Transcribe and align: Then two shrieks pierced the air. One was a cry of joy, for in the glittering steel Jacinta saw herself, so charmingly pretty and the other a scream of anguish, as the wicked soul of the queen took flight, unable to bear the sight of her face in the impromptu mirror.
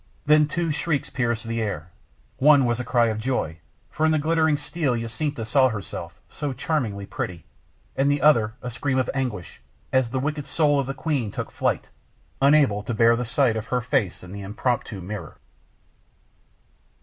Then 0.25 0.47
two 0.47 0.71
shrieks 0.71 1.11
pierced 1.11 1.43
the 1.43 1.61
air. 1.61 1.91
One 2.37 2.65
was 2.65 2.79
a 2.79 2.83
cry 2.83 3.09
of 3.09 3.19
joy, 3.19 3.59
for 3.91 4.03
in 4.03 4.11
the 4.11 4.17
glittering 4.17 4.57
steel 4.57 4.95
Jacinta 4.97 5.45
saw 5.45 5.69
herself, 5.69 6.19
so 6.27 6.53
charmingly 6.53 7.05
pretty 7.05 7.45
and 7.95 8.09
the 8.09 8.19
other 8.19 8.55
a 8.63 8.71
scream 8.71 8.97
of 8.97 9.11
anguish, 9.13 9.61
as 9.93 10.09
the 10.09 10.17
wicked 10.19 10.47
soul 10.47 10.79
of 10.79 10.87
the 10.87 10.95
queen 10.95 11.29
took 11.29 11.51
flight, 11.51 11.89
unable 12.41 12.81
to 12.81 12.95
bear 12.95 13.15
the 13.15 13.25
sight 13.25 13.55
of 13.55 13.67
her 13.67 13.79
face 13.81 14.23
in 14.23 14.31
the 14.31 14.41
impromptu 14.41 15.01
mirror. 15.01 15.37